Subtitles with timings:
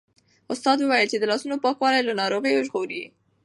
[0.53, 3.03] استاد وویل چې د لاسونو پاکوالی له ناروغیو ژغوري.